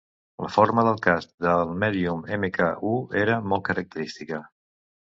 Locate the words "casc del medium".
1.07-2.25